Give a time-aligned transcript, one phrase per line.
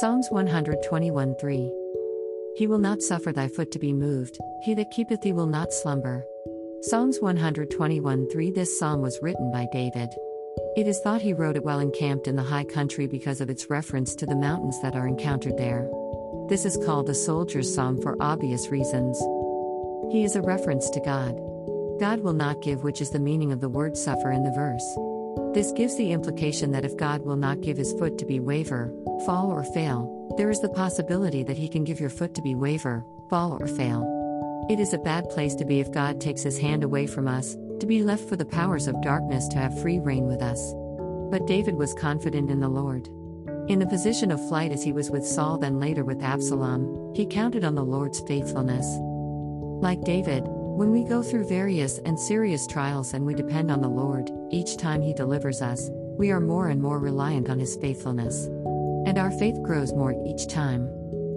[0.00, 1.72] Psalms 121 3.
[2.54, 5.72] He will not suffer thy foot to be moved, he that keepeth thee will not
[5.72, 6.24] slumber.
[6.82, 10.08] Psalms 121 3 This psalm was written by David.
[10.76, 13.70] It is thought he wrote it while encamped in the high country because of its
[13.70, 15.90] reference to the mountains that are encountered there.
[16.48, 19.18] This is called the soldier's psalm for obvious reasons.
[20.12, 21.34] He is a reference to God.
[21.98, 25.54] God will not give, which is the meaning of the word suffer in the verse.
[25.54, 28.92] This gives the implication that if God will not give his foot to be waver,
[29.24, 32.54] fall, or fail, there is the possibility that he can give your foot to be
[32.54, 34.66] waver, fall, or fail.
[34.70, 37.56] It is a bad place to be if God takes his hand away from us,
[37.80, 40.74] to be left for the powers of darkness to have free rein with us.
[41.30, 43.08] But David was confident in the Lord.
[43.68, 47.26] In the position of flight as he was with Saul, then later with Absalom, he
[47.26, 48.86] counted on the Lord's faithfulness.
[49.82, 50.44] Like David,
[50.78, 54.76] when we go through various and serious trials and we depend on the Lord, each
[54.76, 58.48] time He delivers us, we are more and more reliant on His faithfulness.
[59.08, 60.82] And our faith grows more each time.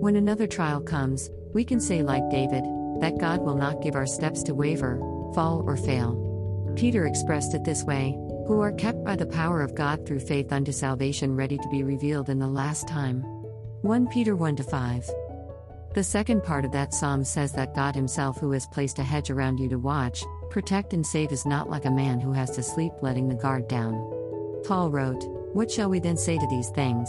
[0.00, 2.64] When another trial comes, we can say, like David,
[3.00, 4.98] that God will not give our steps to waver,
[5.32, 6.72] fall, or fail.
[6.74, 8.18] Peter expressed it this way
[8.48, 11.84] who are kept by the power of God through faith unto salvation, ready to be
[11.84, 13.20] revealed in the last time.
[13.82, 15.10] 1 Peter 1 5.
[15.94, 19.30] The second part of that psalm says that God Himself, who has placed a hedge
[19.30, 22.62] around you to watch, protect, and save, is not like a man who has to
[22.64, 23.94] sleep letting the guard down.
[24.64, 25.22] Paul wrote,
[25.54, 27.08] What shall we then say to these things?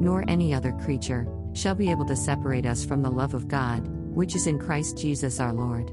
[0.00, 3.86] nor any other creature, shall be able to separate us from the love of God,
[4.14, 5.90] which is in Christ Jesus our Lord.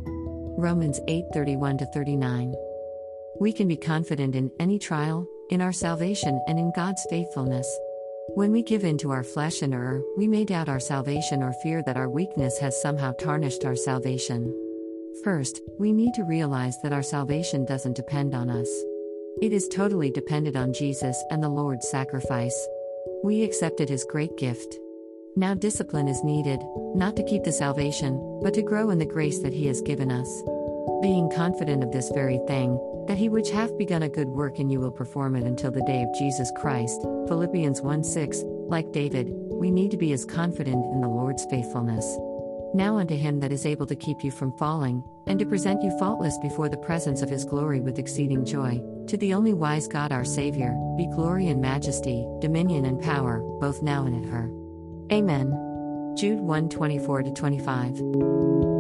[0.58, 2.54] Romans 8 31 39.
[3.40, 7.68] We can be confident in any trial, in our salvation, and in God's faithfulness.
[8.36, 11.54] When we give in to our flesh and err, we may doubt our salvation or
[11.64, 14.54] fear that our weakness has somehow tarnished our salvation.
[15.24, 18.70] First, we need to realize that our salvation doesn't depend on us.
[19.42, 22.68] It is totally dependent on Jesus and the Lord's sacrifice.
[23.24, 24.78] We accepted his great gift.
[25.36, 26.62] Now, discipline is needed,
[26.94, 30.12] not to keep the salvation, but to grow in the grace that he has given
[30.12, 30.44] us.
[31.02, 34.70] Being confident of this very thing, that he which hath begun a good work in
[34.70, 37.02] you will perform it until the day of Jesus Christ.
[37.28, 38.44] Philippians 1 6.
[38.68, 42.06] Like David, we need to be as confident in the Lord's faithfulness.
[42.74, 45.98] Now unto him that is able to keep you from falling, and to present you
[46.00, 50.12] faultless before the presence of his glory with exceeding joy, to the only wise God
[50.12, 54.50] our Saviour, be glory and majesty, dominion and power, both now and at her.
[55.12, 56.16] Amen.
[56.18, 58.71] Jude 1 24 25.